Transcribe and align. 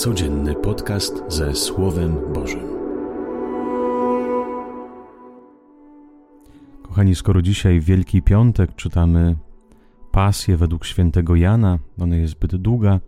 Codzienny 0.00 0.54
podcast 0.54 1.22
ze 1.28 1.54
Słowem 1.54 2.16
Bożym. 2.34 2.60
Kochani, 6.82 7.14
skoro 7.14 7.42
dzisiaj 7.42 7.80
Wielki 7.80 8.22
Piątek 8.22 8.74
czytamy 8.74 9.36
pasję 10.10 10.56
według 10.56 10.84
świętego 10.84 11.36
Jana, 11.36 11.78
ona 11.98 12.16
jest 12.16 12.32
zbyt 12.32 12.56
długa, 12.56 13.00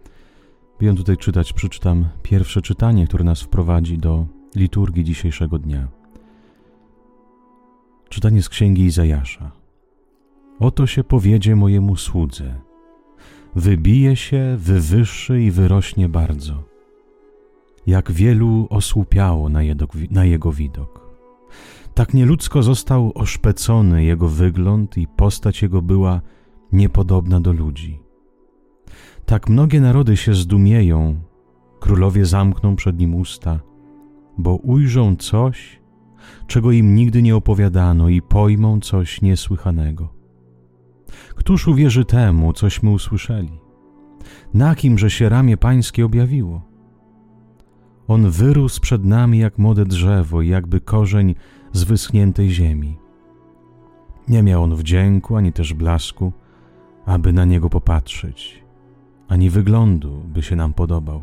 by 0.81 0.87
ją 0.87 0.97
tutaj 0.97 1.17
czytać, 1.17 1.53
przeczytam 1.53 2.09
pierwsze 2.23 2.63
czytanie, 2.63 3.07
które 3.07 3.25
nas 3.25 3.41
wprowadzi 3.41 3.99
do 3.99 4.27
liturgii 4.57 5.05
dzisiejszego 5.05 5.59
dnia. 5.59 5.89
Czytanie 8.09 8.43
z 8.43 8.49
księgi 8.49 8.83
Izajasza. 8.83 9.51
Oto 10.61 10.87
się 10.87 11.05
powiedzie 11.05 11.57
mojemu 11.57 11.97
słudze. 11.97 12.55
Wybije 13.57 14.17
się, 14.17 14.57
wywyższy 14.59 15.43
i 15.43 15.51
wyrośnie 15.51 16.09
bardzo. 16.09 16.72
Jak 17.87 18.13
wielu 18.13 18.67
osłupiało 18.71 19.49
na, 19.49 19.61
na 20.11 20.25
jego 20.25 20.53
widok. 20.53 21.03
Tak 21.95 22.15
nieludzko 22.15 22.63
został 22.63 23.13
oszpecony 23.15 24.05
jego 24.05 24.29
wygląd 24.29 24.99
i 24.99 25.07
postać 25.07 25.63
jego 25.63 25.83
była 25.83 26.21
niepodobna 26.73 27.41
do 27.41 27.53
ludzi. 27.53 28.01
Tak 29.27 29.49
mnogie 29.49 29.81
narody 29.81 30.17
się 30.17 30.35
zdumieją, 30.35 31.21
królowie 31.81 32.27
zamkną 32.27 32.77
przed 32.77 32.99
nim 32.99 33.15
usta, 33.15 33.61
bo 34.39 34.57
ujrzą 34.57 35.17
coś, 35.17 35.81
czego 36.47 36.73
im 36.73 36.95
nigdy 36.95 37.23
nie 37.23 37.37
opowiadano 37.37 38.09
i 38.09 38.23
pojmą 38.23 38.81
coś 38.81 39.23
niesłychanego. 39.23 40.09
Któż 41.37 41.69
uwierzy 41.69 42.05
temu, 42.05 42.53
cośmy 42.53 42.91
usłyszeli? 42.91 43.61
Na 44.55 44.75
kimże 44.75 45.11
się 45.11 45.29
ramię 45.29 45.57
pańskie 45.57 46.05
objawiło? 46.05 46.72
On 48.09 48.31
wyrósł 48.31 48.81
przed 48.81 49.05
nami 49.05 49.39
jak 49.39 49.59
młode 49.59 49.85
drzewo, 49.85 50.43
jakby 50.43 50.81
korzeń 50.81 51.35
z 51.73 51.85
wyschniętej 51.85 52.51
ziemi. 52.51 52.99
Nie 54.29 54.43
miał 54.43 54.63
on 54.63 54.77
wdzięku, 54.77 55.37
ani 55.37 55.53
też 55.53 55.75
blasku, 55.75 56.33
aby 57.07 57.33
na 57.33 57.45
niego 57.45 57.71
popatrzeć, 57.71 58.65
ani 59.29 59.51
wyglądu, 59.51 60.23
by 60.27 60.43
się 60.43 60.57
nam 60.57 60.73
podobał. 60.73 61.23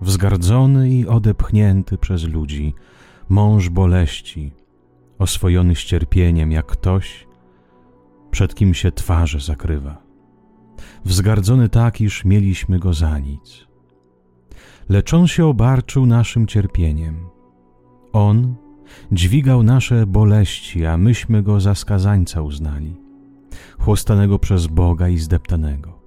Wzgardzony 0.00 0.90
i 0.90 1.06
odepchnięty 1.06 1.98
przez 1.98 2.24
ludzi, 2.24 2.74
mąż 3.28 3.68
boleści, 3.68 4.52
oswojony 5.18 5.74
ścierpieniem, 5.74 6.52
jak 6.52 6.66
ktoś, 6.66 7.26
przed 8.30 8.54
kim 8.54 8.74
się 8.74 8.92
twarze 8.92 9.40
zakrywa. 9.40 10.02
Wzgardzony 11.04 11.68
tak, 11.68 12.00
iż 12.00 12.24
mieliśmy 12.24 12.78
go 12.78 12.94
za 12.94 13.18
nic. 13.18 13.71
Lecz 14.92 15.14
on 15.14 15.26
się 15.26 15.46
obarczył 15.46 16.06
naszym 16.06 16.46
cierpieniem. 16.46 17.28
On 18.12 18.54
dźwigał 19.12 19.62
nasze 19.62 20.06
boleści, 20.06 20.86
a 20.86 20.96
myśmy 20.96 21.42
go 21.42 21.60
za 21.60 21.74
skazańca 21.74 22.42
uznali, 22.42 23.00
chłostanego 23.78 24.38
przez 24.38 24.66
Boga 24.66 25.08
i 25.08 25.18
zdeptanego. 25.18 25.98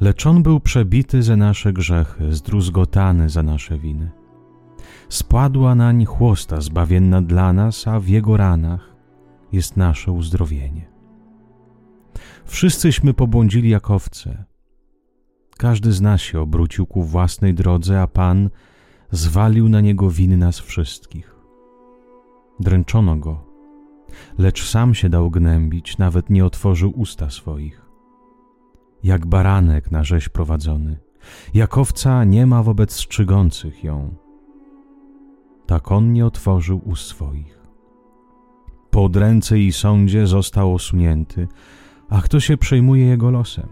Lecz 0.00 0.26
on 0.26 0.42
był 0.42 0.60
przebity 0.60 1.22
za 1.22 1.36
nasze 1.36 1.72
grzechy, 1.72 2.34
zdruzgotany 2.34 3.28
za 3.28 3.42
nasze 3.42 3.78
winy. 3.78 4.10
Spadła 5.08 5.74
nań 5.74 6.04
chłosta 6.04 6.60
zbawienna 6.60 7.22
dla 7.22 7.52
nas, 7.52 7.88
a 7.88 8.00
w 8.00 8.08
jego 8.08 8.36
ranach 8.36 8.96
jest 9.52 9.76
nasze 9.76 10.12
uzdrowienie. 10.12 10.88
Wszyscyśmy 12.44 13.14
pobłądzili 13.14 13.70
jak 13.70 13.90
owce. 13.90 14.44
Każdy 15.58 15.92
z 15.92 16.00
nas 16.00 16.20
się 16.20 16.40
obrócił 16.40 16.86
ku 16.86 17.02
własnej 17.02 17.54
drodze, 17.54 18.02
a 18.02 18.06
Pan 18.06 18.50
zwalił 19.10 19.68
na 19.68 19.80
niego 19.80 20.10
winy 20.10 20.36
nas 20.36 20.58
wszystkich. 20.58 21.34
Dręczono 22.60 23.16
go, 23.16 23.44
lecz 24.38 24.68
sam 24.68 24.94
się 24.94 25.08
dał 25.08 25.30
gnębić, 25.30 25.98
nawet 25.98 26.30
nie 26.30 26.44
otworzył 26.44 26.92
usta 27.00 27.30
swoich. 27.30 27.82
Jak 29.02 29.26
baranek 29.26 29.90
na 29.90 30.04
rzeź 30.04 30.28
prowadzony, 30.28 30.96
jak 31.54 31.78
owca 31.78 32.24
nie 32.24 32.46
ma 32.46 32.62
wobec 32.62 32.92
strzygących 32.92 33.84
ją. 33.84 34.14
Tak 35.66 35.92
on 35.92 36.12
nie 36.12 36.26
otworzył 36.26 36.80
ust 36.84 37.06
swoich. 37.06 37.58
Po 38.90 39.04
odręce 39.04 39.58
i 39.58 39.72
sądzie 39.72 40.26
został 40.26 40.74
osunięty, 40.74 41.48
a 42.08 42.22
kto 42.22 42.40
się 42.40 42.56
przejmuje 42.56 43.06
jego 43.06 43.30
losem? 43.30 43.68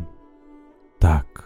Tak, 0.99 1.46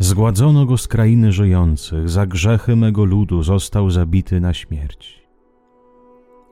zgładzono 0.00 0.66
go 0.66 0.78
z 0.78 0.88
krainy 0.88 1.32
żyjących, 1.32 2.08
za 2.08 2.26
grzechy 2.26 2.76
mego 2.76 3.04
ludu 3.04 3.42
został 3.42 3.90
zabity 3.90 4.40
na 4.40 4.54
śmierć. 4.54 5.22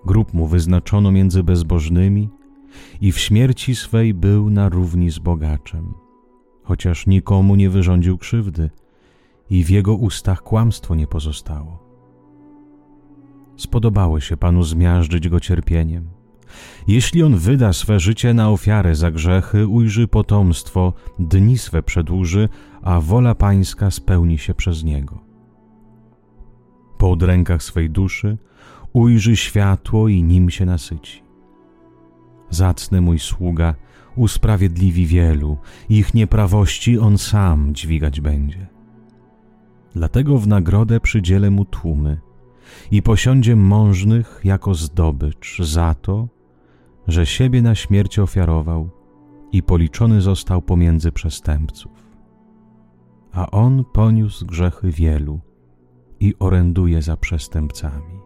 Grób 0.07 0.35
mu 0.35 0.47
wyznaczono 0.47 1.13
między 1.13 1.43
bezbożnymi 1.43 2.29
i 3.01 3.13
w 3.13 3.19
śmierci 3.19 3.77
swej 3.77 4.15
był 4.15 4.51
na 4.51 4.69
równi 4.69 5.11
z 5.11 5.19
bogaczem, 5.19 5.95
chociaż 6.63 7.07
nikomu 7.07 7.57
nie 7.57 7.71
wyrządził 7.71 8.19
krzywdy 8.19 8.71
i 9.51 9.65
w 9.65 9.71
jego 9.71 9.95
ustach 9.95 10.43
kłamstwo 10.43 10.95
nie 10.95 11.07
pozostało. 11.07 11.89
Spodobało 13.57 14.21
się 14.21 14.37
Panu 14.37 14.63
zmiażdżyć 14.63 15.29
go 15.29 15.41
cierpieniem, 15.41 16.09
jeśli 16.89 17.23
on 17.23 17.37
wyda 17.37 17.73
swe 17.73 18.01
życie 18.01 18.35
na 18.35 18.51
ofiarę 18.51 18.95
za 18.95 19.11
grzechy, 19.11 19.67
ujrzy 19.67 20.09
potomstwo, 20.09 20.93
dni 21.19 21.59
swe 21.59 21.83
przedłuży, 21.83 22.49
a 22.83 23.01
wola 23.01 23.35
pańska 23.35 23.91
spełni 23.91 24.39
się 24.39 24.55
przez 24.55 24.85
niego. 24.85 25.19
Po 26.99 27.11
odrękach 27.11 27.63
swej 27.63 27.91
duszy 27.91 28.39
ujrzy 28.93 29.37
światło 29.37 30.09
i 30.09 30.23
nim 30.23 30.51
się 30.51 30.67
nasyci. 30.67 31.23
Zacny 32.51 33.01
mój 33.01 33.19
sługa 33.19 33.75
usprawiedliwi 34.17 35.07
wielu, 35.07 35.57
ich 35.89 36.15
nieprawości 36.15 36.99
on 36.99 37.19
sam 37.19 37.75
dźwigać 37.75 38.21
będzie. 38.21 38.67
Dlatego 39.95 40.39
w 40.39 40.47
nagrodę 40.47 41.01
przydzielę 41.01 41.51
mu 41.51 41.65
tłumy 41.65 42.21
i 42.91 43.03
posiądzie 43.03 43.57
mążnych 43.57 44.41
jako 44.45 44.75
zdobycz 44.75 45.63
za 45.63 45.95
to, 45.95 46.29
że 47.09 47.27
siebie 47.27 47.63
na 47.63 47.75
śmierć 47.75 48.19
ofiarował 48.19 48.91
i 49.53 49.63
policzony 49.63 50.21
został 50.21 50.63
pomiędzy 50.63 51.13
przestępców. 51.13 51.93
A 53.33 53.51
on 53.51 53.85
poniósł 53.93 54.47
grzechy 54.47 54.91
wielu 54.91 55.41
i 56.21 56.35
oręduje 56.39 57.03
za 57.03 57.17
przestępcami. 57.17 58.19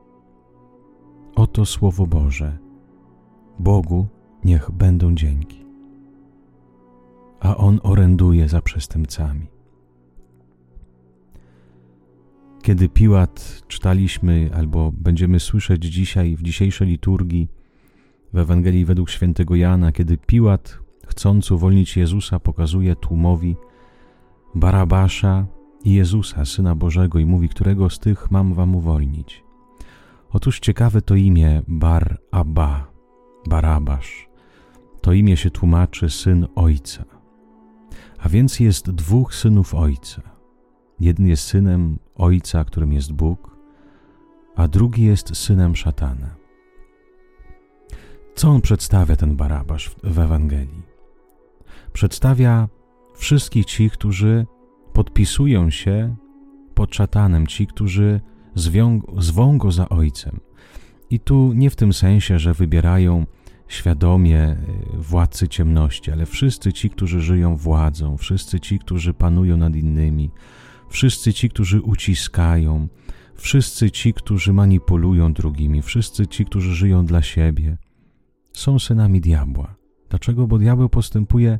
Oto 1.35 1.67
Słowo 1.67 2.07
Boże. 2.07 2.59
Bogu 3.59 4.07
niech 4.45 4.71
będą 4.71 5.15
dzięki. 5.15 5.67
A 7.41 7.57
on 7.57 7.81
oręduje 7.83 8.49
za 8.49 8.63
przestępcami. 8.63 9.47
Kiedy 12.63 12.89
Piłat 12.89 13.63
czytaliśmy 13.69 14.51
albo 14.55 14.93
będziemy 14.93 15.41
słyszeć 15.41 15.85
dzisiaj 15.85 16.37
w 16.37 16.43
dzisiejszej 16.43 16.89
liturgii, 16.89 17.49
w 18.33 18.39
Ewangelii 18.39 18.85
według 18.85 19.11
świętego 19.11 19.55
Jana, 19.55 19.93
kiedy 19.93 20.19
Piłat, 20.19 20.79
chcąc 21.07 21.51
uwolnić 21.51 21.97
Jezusa, 21.97 22.41
pokazuje 22.41 22.97
tłumowi 22.97 23.57
Barabasza 24.55 25.47
i 25.85 25.95
Jezusa, 25.95 26.45
Syna 26.45 26.75
Bożego 26.75 27.19
i 27.19 27.25
mówi, 27.25 27.49
którego 27.49 27.91
z 27.91 27.99
tych 27.99 28.31
mam 28.31 28.55
wam 28.55 28.77
uwolnić. 28.77 29.45
Otóż 30.31 30.61
ciekawe 30.61 31.03
to 31.03 31.15
imię 31.15 31.63
Bar 31.69 32.19
Abba, 32.31 32.87
Barabasz. 33.49 34.29
To 35.01 35.13
imię 35.13 35.37
się 35.37 35.51
tłumaczy 35.51 36.11
syn 36.11 36.47
ojca. 36.55 37.05
A 38.19 38.29
więc 38.29 38.61
jest 38.61 38.91
dwóch 38.91 39.35
synów 39.35 39.75
ojca. 39.75 40.23
Jeden 41.01 41.27
jest 41.27 41.45
synem 41.45 41.99
ojca, 42.15 42.65
którym 42.65 42.93
jest 42.93 43.13
Bóg, 43.13 43.57
a 44.57 44.69
drugi 44.69 45.05
jest 45.05 45.37
synem 45.37 45.77
szatana. 45.77 46.42
Co 48.35 48.49
on 48.49 48.61
przedstawia, 48.61 49.17
ten 49.17 49.37
Barabasz 49.37 49.91
w 50.03 50.19
Ewangelii? 50.19 50.83
Przedstawia 51.93 52.69
wszystkich 53.15 53.67
ci, 53.67 53.91
którzy 53.91 54.47
podpisują 54.93 55.71
się 55.71 56.17
pod 56.75 56.95
szatanem, 56.95 57.47
ci, 57.47 57.67
którzy 57.67 58.21
zwą 59.17 59.59
go 59.59 59.73
za 59.73 59.89
ojcem. 59.89 60.41
I 61.11 61.21
tu 61.21 61.53
nie 61.53 61.71
w 61.71 61.77
tym 61.77 61.93
sensie, 61.93 62.39
że 62.39 62.55
wybierają 62.55 63.27
świadomie 63.69 64.51
y, 64.51 64.57
władcy 64.97 65.49
ciemności, 65.49 66.11
ale 66.13 66.27
wszyscy 66.27 66.73
ci, 66.73 66.91
którzy 66.91 67.21
żyją 67.21 67.57
władzą, 67.57 68.17
wszyscy 68.17 68.61
ci, 68.61 68.79
którzy 68.79 69.15
panują 69.15 69.57
nad 69.57 69.77
innymi, 69.77 70.31
wszyscy 70.89 71.33
ci, 71.33 71.49
którzy 71.49 71.81
uciskają, 71.81 72.89
wszyscy 73.35 73.91
ci, 73.91 74.15
którzy 74.15 74.53
manipulują 74.53 75.33
drugimi, 75.33 75.83
wszyscy 75.83 76.27
ci, 76.27 76.45
którzy 76.45 76.75
żyją 76.75 77.07
dla 77.07 77.23
siebie– 77.23 77.77
są 78.53 78.79
synami 78.79 79.21
diabła. 79.21 79.75
Dlaczego? 80.11 80.47
Bo 80.47 80.59
diabeł 80.59 80.89
postępuje 80.89 81.59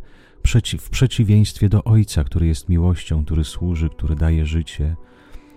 w 0.79 0.91
przeciwieństwie 0.91 1.69
do 1.69 1.85
Ojca, 1.85 2.25
który 2.25 2.47
jest 2.47 2.69
miłością, 2.69 3.25
który 3.25 3.45
służy, 3.45 3.89
który 3.89 4.17
daje 4.17 4.47
życie, 4.47 4.97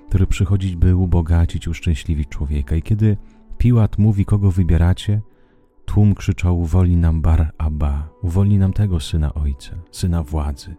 który 0.10 0.28
przychodzi, 0.28 0.78
by 0.78 0.96
ubogacić, 0.96 1.68
uszczęśliwić 1.68 2.30
człowieka. 2.30 2.76
I 2.76 2.82
kiedy 2.82 3.18
Piłat 3.58 3.98
mówi, 3.98 4.26
kogo 4.26 4.52
wybieracie, 4.52 5.22
tłum 5.86 6.16
krzyczał, 6.16 6.60
uwolni 6.60 6.98
nam 6.98 7.22
Bar 7.22 7.52
Abba, 7.58 8.10
uwolni 8.22 8.58
nam 8.58 8.74
tego 8.74 9.00
Syna 9.00 9.34
Ojca, 9.34 9.76
Syna 9.92 10.24
Władzy. 10.24 10.76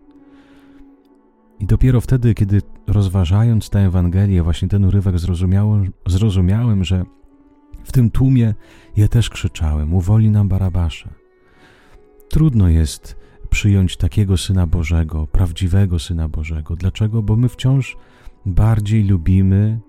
I 1.61 1.67
dopiero 1.67 2.01
wtedy, 2.01 2.35
kiedy 2.35 2.63
rozważając 2.87 3.71
tę 3.71 3.79
Ewangelię, 3.79 4.43
właśnie 4.43 4.69
ten 4.69 4.85
urywek, 4.85 5.19
zrozumiałem, 5.19 5.93
zrozumiałem, 6.07 6.85
że 6.85 7.05
w 7.87 7.93
tym 7.93 8.11
tłumie 8.11 8.55
ja 8.97 9.09
też 9.09 9.31
krzyczałem: 9.31 9.95
Uwolni 9.95 10.31
nam 10.31 10.49
Barabasza. 10.49 11.11
Trudno 12.29 12.69
jest 12.69 13.17
przyjąć 13.51 13.97
takiego 13.97 14.37
Syna 14.37 14.67
Bożego, 14.67 15.27
prawdziwego 15.27 15.99
Syna 15.99 16.29
Bożego. 16.29 16.77
Dlaczego? 16.77 17.23
Bo 17.23 17.37
my 17.37 17.49
wciąż 17.49 17.97
bardziej 18.47 19.05
lubimy 19.05 19.81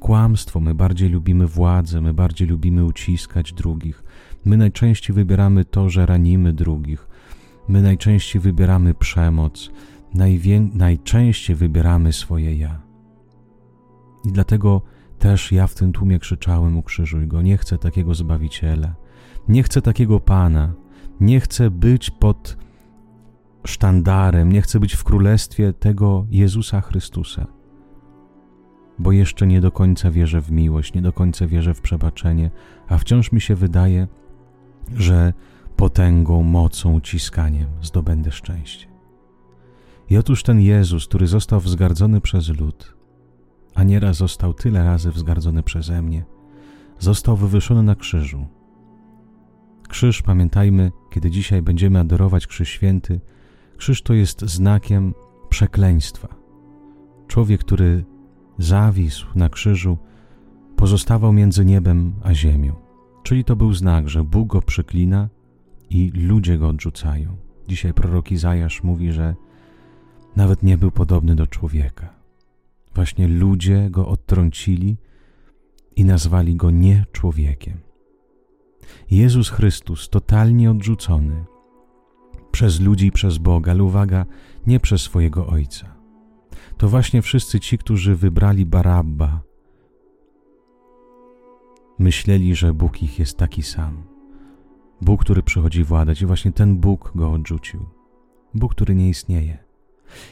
kłamstwo, 0.00 0.60
my 0.60 0.74
bardziej 0.74 1.08
lubimy 1.08 1.46
władzę, 1.46 2.00
my 2.00 2.14
bardziej 2.14 2.48
lubimy 2.48 2.84
uciskać 2.84 3.52
drugich. 3.52 4.04
My 4.44 4.56
najczęściej 4.56 5.14
wybieramy 5.14 5.64
to, 5.64 5.90
że 5.90 6.06
ranimy 6.06 6.52
drugich. 6.52 7.08
My 7.68 7.82
najczęściej 7.82 8.42
wybieramy 8.42 8.94
przemoc, 8.94 9.70
najwię- 10.14 10.74
najczęściej 10.74 11.56
wybieramy 11.56 12.12
swoje 12.12 12.56
ja. 12.56 12.80
I 14.24 14.32
dlatego 14.32 14.82
też 15.18 15.52
ja 15.52 15.66
w 15.66 15.74
tym 15.74 15.92
tłumie 15.92 16.18
krzyczałem: 16.18 16.78
Ukrzyżuj 16.78 17.26
go, 17.26 17.42
nie 17.42 17.58
chcę 17.58 17.78
takiego 17.78 18.14
zbawiciela, 18.14 18.94
nie 19.48 19.62
chcę 19.62 19.82
takiego 19.82 20.20
pana, 20.20 20.72
nie 21.20 21.40
chcę 21.40 21.70
być 21.70 22.10
pod 22.10 22.56
sztandarem, 23.66 24.52
nie 24.52 24.62
chcę 24.62 24.80
być 24.80 24.94
w 24.94 25.04
królestwie 25.04 25.72
tego 25.72 26.26
Jezusa 26.30 26.80
Chrystusa, 26.80 27.46
bo 28.98 29.12
jeszcze 29.12 29.46
nie 29.46 29.60
do 29.60 29.72
końca 29.72 30.10
wierzę 30.10 30.40
w 30.40 30.50
miłość, 30.50 30.94
nie 30.94 31.02
do 31.02 31.12
końca 31.12 31.46
wierzę 31.46 31.74
w 31.74 31.80
przebaczenie, 31.80 32.50
a 32.88 32.98
wciąż 32.98 33.32
mi 33.32 33.40
się 33.40 33.54
wydaje, 33.54 34.08
że 34.96 35.32
potęgą, 35.76 36.42
mocą, 36.42 36.94
uciskaniem 36.94 37.66
zdobędę 37.82 38.32
szczęście. 38.32 38.86
I 40.10 40.16
otóż 40.16 40.42
ten 40.42 40.60
Jezus, 40.60 41.06
który 41.06 41.26
został 41.26 41.60
wzgardzony 41.60 42.20
przez 42.20 42.48
lud, 42.48 42.97
a 43.78 43.82
nieraz 43.82 44.16
został 44.16 44.54
tyle 44.54 44.84
razy 44.84 45.10
wzgardzony 45.10 45.62
przeze 45.62 46.02
mnie, 46.02 46.24
został 46.98 47.36
wywyższony 47.36 47.82
na 47.82 47.94
krzyżu. 47.94 48.46
Krzyż, 49.88 50.22
pamiętajmy, 50.22 50.92
kiedy 51.10 51.30
dzisiaj 51.30 51.62
będziemy 51.62 51.98
adorować 51.98 52.46
Krzyż 52.46 52.68
Święty, 52.68 53.20
krzyż 53.76 54.02
to 54.02 54.14
jest 54.14 54.40
znakiem 54.40 55.14
przekleństwa. 55.48 56.28
Człowiek, 57.26 57.60
który 57.60 58.04
zawisł 58.58 59.26
na 59.34 59.48
krzyżu, 59.48 59.98
pozostawał 60.76 61.32
między 61.32 61.64
niebem 61.64 62.12
a 62.22 62.34
ziemią. 62.34 62.74
Czyli 63.22 63.44
to 63.44 63.56
był 63.56 63.72
znak, 63.74 64.08
że 64.08 64.24
Bóg 64.24 64.48
go 64.48 64.62
przyklina 64.62 65.28
i 65.90 66.10
ludzie 66.14 66.58
go 66.58 66.68
odrzucają. 66.68 67.36
Dzisiaj 67.68 67.94
prorok 67.94 68.32
Izajasz 68.32 68.82
mówi, 68.82 69.12
że 69.12 69.34
nawet 70.36 70.62
nie 70.62 70.78
był 70.78 70.90
podobny 70.90 71.34
do 71.34 71.46
człowieka. 71.46 72.17
Właśnie 72.98 73.28
ludzie 73.28 73.90
go 73.90 74.08
odtrącili 74.08 74.96
i 75.96 76.04
nazwali 76.04 76.56
go 76.56 76.70
nie 76.70 77.04
człowiekiem. 77.12 77.78
Jezus 79.10 79.48
Chrystus, 79.50 80.08
totalnie 80.08 80.70
odrzucony 80.70 81.44
przez 82.50 82.80
ludzi 82.80 83.06
i 83.06 83.12
przez 83.12 83.38
Boga, 83.38 83.72
ale 83.72 83.82
uwaga, 83.82 84.26
nie 84.66 84.80
przez 84.80 85.02
swojego 85.02 85.46
Ojca. 85.46 85.94
To 86.76 86.88
właśnie 86.88 87.22
wszyscy 87.22 87.60
ci, 87.60 87.78
którzy 87.78 88.16
wybrali 88.16 88.66
Barabba, 88.66 89.40
myśleli, 91.98 92.54
że 92.54 92.74
Bóg 92.74 93.02
ich 93.02 93.18
jest 93.18 93.36
taki 93.36 93.62
sam. 93.62 94.02
Bóg, 95.00 95.20
który 95.20 95.42
przychodzi 95.42 95.84
władać, 95.84 96.22
i 96.22 96.26
właśnie 96.26 96.52
ten 96.52 96.76
Bóg 96.76 97.12
go 97.14 97.32
odrzucił. 97.32 97.86
Bóg, 98.54 98.74
który 98.74 98.94
nie 98.94 99.08
istnieje. 99.08 99.67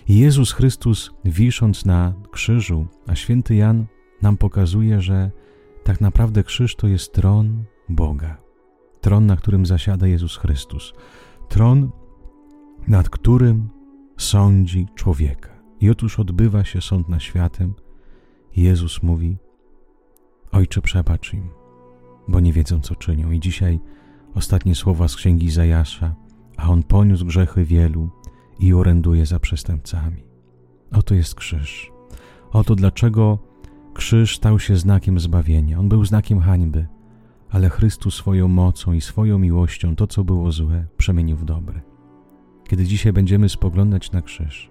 I 0.09 0.19
Jezus 0.19 0.53
Chrystus, 0.53 1.11
wisząc 1.25 1.85
na 1.85 2.15
krzyżu, 2.31 2.87
a 3.07 3.15
święty 3.15 3.55
Jan 3.55 3.87
nam 4.23 4.37
pokazuje, 4.37 5.01
że 5.01 5.31
tak 5.85 6.01
naprawdę 6.01 6.45
krzyż 6.45 6.77
to 6.77 6.89
jest 6.89 7.13
tron 7.13 7.65
Boga. 7.89 8.37
Tron, 9.01 9.27
na 9.27 9.37
którym 9.37 9.67
zasiada 9.67 10.07
Jezus 10.07 10.37
Chrystus. 10.37 10.93
Tron, 11.49 11.91
nad 12.89 13.11
którym 13.11 13.69
sądzi 14.17 14.87
człowieka. 14.95 15.51
I 15.81 15.91
otóż 15.91 16.19
odbywa 16.19 16.65
się 16.65 16.81
sąd 16.81 17.09
nad 17.09 17.23
światem. 17.23 17.75
Jezus 18.57 19.03
mówi: 19.03 19.37
Ojcze, 20.53 20.83
przebacz 20.83 21.35
im, 21.35 21.49
bo 22.29 22.41
nie 22.41 22.53
wiedzą, 22.53 22.81
co 22.81 22.95
czynią. 22.95 23.31
I 23.31 23.41
dzisiaj 23.41 23.81
ostatnie 24.35 24.75
słowa 24.75 25.09
z 25.09 25.17
księgi 25.17 25.51
Zajasza, 25.51 26.15
a 26.57 26.69
on 26.69 26.83
poniósł 26.83 27.27
grzechy 27.27 27.65
wielu 27.65 28.11
i 28.59 28.75
oręduje 28.75 29.27
za 29.27 29.41
przestępcami. 29.41 30.23
Oto 30.93 31.15
jest 31.15 31.35
krzyż. 31.35 31.91
Oto 32.53 32.75
dlaczego 32.75 33.39
krzyż 33.95 34.37
stał 34.37 34.59
się 34.59 34.77
znakiem 34.77 35.21
zbawienia. 35.21 35.79
On 35.79 35.89
był 35.89 36.05
znakiem 36.05 36.41
hańby, 36.41 36.87
ale 37.51 37.71
Chrystus 37.71 38.15
swoją 38.15 38.49
mocą 38.49 38.93
i 38.93 39.01
swoją 39.01 39.39
miłością 39.39 39.97
to, 39.97 40.07
co 40.07 40.25
było 40.25 40.53
złe, 40.53 40.87
przemienił 40.97 41.37
w 41.37 41.45
dobre. 41.45 41.81
Kiedy 42.69 42.85
dzisiaj 42.85 43.13
będziemy 43.13 43.49
spoglądać 43.49 44.13
na 44.13 44.23
krzyż, 44.23 44.71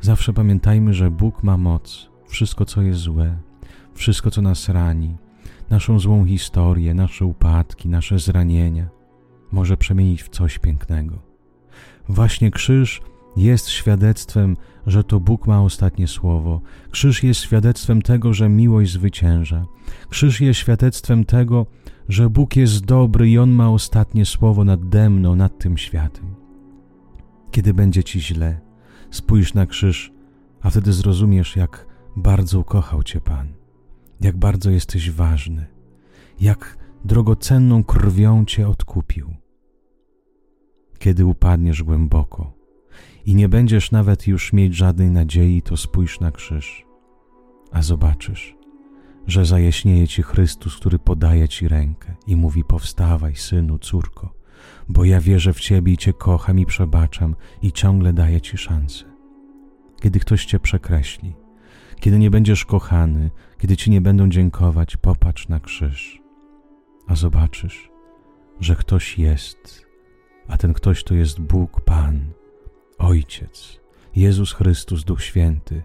zawsze 0.00 0.32
pamiętajmy, 0.32 0.94
że 0.94 1.10
Bóg 1.10 1.42
ma 1.42 1.56
moc. 1.56 2.10
Wszystko, 2.26 2.64
co 2.64 2.82
jest 2.82 3.00
złe, 3.00 3.38
wszystko, 3.94 4.30
co 4.30 4.42
nas 4.42 4.68
rani, 4.68 5.16
naszą 5.70 5.98
złą 5.98 6.26
historię, 6.26 6.94
nasze 6.94 7.24
upadki, 7.24 7.88
nasze 7.88 8.18
zranienia, 8.18 8.88
może 9.52 9.76
przemienić 9.76 10.22
w 10.22 10.28
coś 10.28 10.58
pięknego. 10.58 11.33
Właśnie 12.08 12.50
krzyż 12.50 13.02
jest 13.36 13.68
świadectwem, 13.68 14.56
że 14.86 15.04
to 15.04 15.20
Bóg 15.20 15.46
ma 15.46 15.62
ostatnie 15.62 16.08
słowo. 16.08 16.60
Krzyż 16.90 17.22
jest 17.22 17.40
świadectwem 17.40 18.02
tego, 18.02 18.34
że 18.34 18.48
miłość 18.48 18.92
zwycięża. 18.92 19.66
Krzyż 20.08 20.40
jest 20.40 20.60
świadectwem 20.60 21.24
tego, 21.24 21.66
że 22.08 22.30
Bóg 22.30 22.56
jest 22.56 22.84
dobry 22.84 23.30
i 23.30 23.38
On 23.38 23.50
ma 23.50 23.70
ostatnie 23.70 24.26
słowo 24.26 24.64
nade 24.64 25.10
mną, 25.10 25.36
nad 25.36 25.58
tym 25.58 25.78
światem. 25.78 26.34
Kiedy 27.50 27.74
będzie 27.74 28.04
ci 28.04 28.20
źle, 28.20 28.60
spójrz 29.10 29.54
na 29.54 29.66
krzyż, 29.66 30.12
a 30.62 30.70
wtedy 30.70 30.92
zrozumiesz, 30.92 31.56
jak 31.56 31.86
bardzo 32.16 32.60
ukochał 32.60 33.02
Cię 33.02 33.20
Pan, 33.20 33.48
jak 34.20 34.36
bardzo 34.36 34.70
jesteś 34.70 35.10
ważny, 35.10 35.66
jak 36.40 36.78
drogocenną 37.04 37.84
krwią 37.84 38.44
Cię 38.44 38.68
odkupił 38.68 39.43
kiedy 41.04 41.26
upadniesz 41.26 41.82
głęboko 41.82 42.52
i 43.26 43.34
nie 43.34 43.48
będziesz 43.48 43.90
nawet 43.90 44.26
już 44.26 44.52
mieć 44.52 44.76
żadnej 44.76 45.10
nadziei, 45.10 45.62
to 45.62 45.76
spójrz 45.76 46.20
na 46.20 46.30
krzyż, 46.30 46.86
a 47.72 47.82
zobaczysz, 47.82 48.56
że 49.26 49.44
zajaśnieje 49.44 50.08
ci 50.08 50.22
Chrystus, 50.22 50.76
który 50.76 50.98
podaje 50.98 51.48
ci 51.48 51.68
rękę 51.68 52.14
i 52.26 52.36
mówi: 52.36 52.64
Powstawaj, 52.64 53.36
synu, 53.36 53.78
córko, 53.78 54.34
bo 54.88 55.04
ja 55.04 55.20
wierzę 55.20 55.52
w 55.52 55.60
ciebie 55.60 55.92
i 55.92 55.96
cię 55.96 56.12
kocham 56.12 56.58
i 56.58 56.66
przebaczam 56.66 57.36
i 57.62 57.72
ciągle 57.72 58.12
daję 58.12 58.40
ci 58.40 58.58
szansę. 58.58 59.04
Kiedy 60.02 60.20
ktoś 60.20 60.44
cię 60.44 60.60
przekreśli, 60.60 61.36
kiedy 62.00 62.18
nie 62.18 62.30
będziesz 62.30 62.64
kochany, 62.64 63.30
kiedy 63.58 63.76
ci 63.76 63.90
nie 63.90 64.00
będą 64.00 64.28
dziękować, 64.28 64.96
popatrz 64.96 65.48
na 65.48 65.60
krzyż, 65.60 66.22
a 67.06 67.14
zobaczysz, 67.14 67.90
że 68.60 68.76
ktoś 68.76 69.18
jest 69.18 69.93
a 70.48 70.56
ten 70.56 70.72
ktoś 70.72 71.04
to 71.04 71.14
jest 71.14 71.40
Bóg 71.40 71.80
Pan, 71.80 72.20
Ojciec, 72.98 73.80
Jezus 74.16 74.52
Chrystus, 74.52 75.04
Duch 75.04 75.22
Święty, 75.22 75.82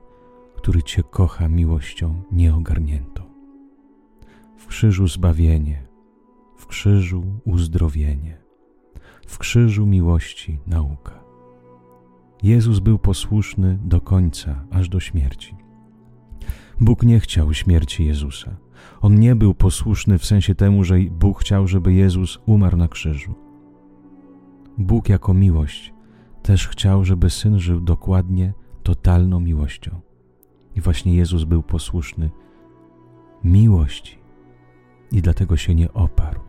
który 0.56 0.84
Cię 0.84 1.04
kocha 1.04 1.48
miłością 1.48 2.22
nieogarniętą. 2.32 3.24
W 4.58 4.68
krzyżu 4.68 5.08
zbawienie, 5.08 5.88
w 6.58 6.68
krzyżu 6.68 7.24
uzdrowienie, 7.46 8.38
w 9.28 9.38
krzyżu 9.38 9.86
miłości 9.86 10.60
nauka. 10.68 11.20
Jezus 12.44 12.80
był 12.80 13.00
posłuszny 13.00 13.80
do 13.84 14.01
końca, 14.01 14.66
aż 14.72 14.89
do 14.89 15.00
śmierci. 15.00 15.56
Bóg 16.80 17.04
nie 17.04 17.20
chciał 17.20 17.54
śmierci 17.54 18.06
Jezusa. 18.06 18.58
On 19.01 19.20
nie 19.20 19.36
był 19.36 19.54
posłuszny 19.54 20.18
w 20.18 20.25
sensie 20.25 20.56
temu, 20.56 20.84
że 20.84 21.00
Bóg 21.00 21.42
chciał, 21.42 21.68
żeby 21.68 21.94
Jezus 21.94 22.39
umarł 22.46 22.78
na 22.78 22.88
krzyżu. 22.88 23.49
Bóg 24.79 25.09
jako 25.09 25.33
miłość 25.33 25.93
też 26.43 26.67
chciał, 26.67 27.05
żeby 27.05 27.29
syn 27.29 27.59
żył 27.59 27.81
dokładnie, 27.81 28.53
totalną 28.83 29.39
miłością. 29.39 30.00
I 30.75 30.81
właśnie 30.81 31.13
Jezus 31.13 31.43
był 31.43 31.63
posłuszny 31.63 32.29
miłości. 33.43 34.19
I 35.12 35.21
dlatego 35.21 35.57
się 35.57 35.75
nie 35.75 35.93
oparł. 35.93 36.39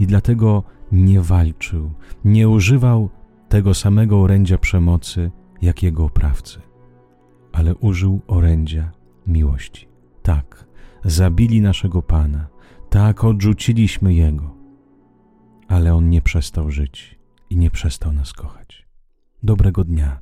I 0.00 0.06
dlatego 0.06 0.62
nie 0.92 1.20
walczył, 1.20 1.90
nie 2.24 2.48
używał 2.48 3.10
tego 3.48 3.74
samego 3.74 4.20
orędzia 4.20 4.58
przemocy 4.58 5.30
jak 5.62 5.82
jego 5.82 6.04
oprawcy, 6.04 6.60
ale 7.52 7.74
użył 7.74 8.20
orędzia 8.26 8.92
miłości. 9.26 9.88
Tak, 10.22 10.66
zabili 11.04 11.60
naszego 11.60 12.02
Pana, 12.02 12.46
tak 12.90 13.24
odrzuciliśmy 13.24 14.14
Jego, 14.14 14.54
ale 15.68 15.94
On 15.94 16.10
nie 16.10 16.22
przestał 16.22 16.70
żyć 16.70 17.18
nie 17.56 17.70
przestał 17.70 18.12
nas 18.12 18.32
kochać. 18.32 18.86
Dobrego 19.42 19.84
dnia, 19.84 20.20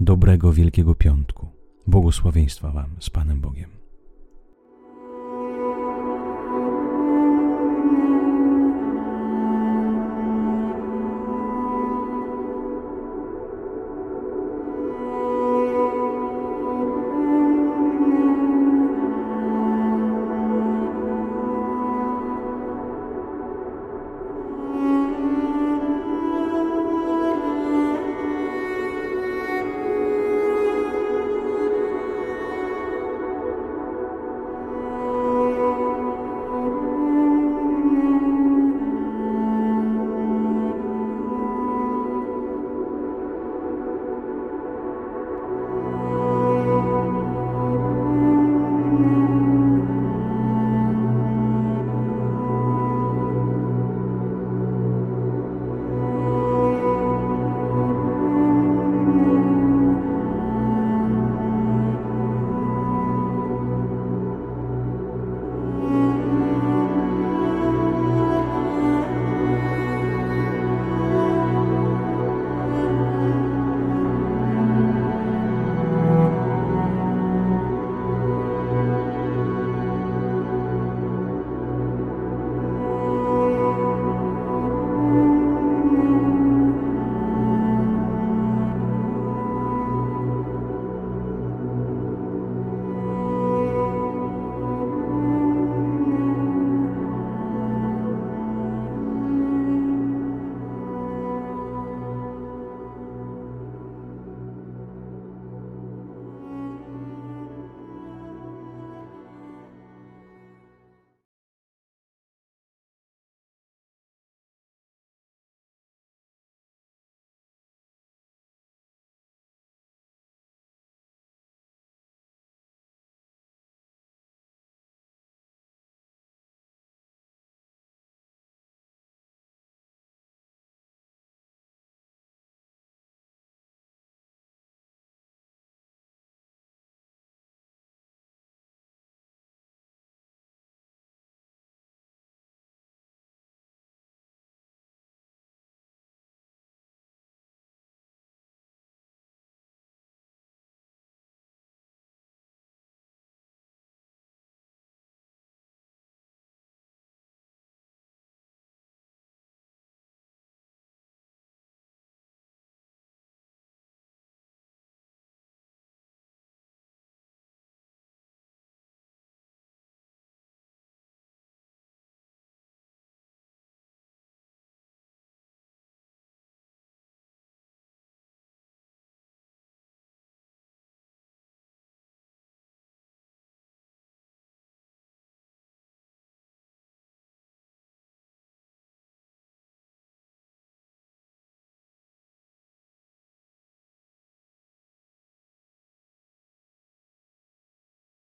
dobrego 0.00 0.52
Wielkiego 0.52 0.94
Piątku, 0.94 1.48
błogosławieństwa 1.86 2.70
Wam 2.70 2.96
z 3.00 3.10
Panem 3.10 3.40
Bogiem. 3.40 3.79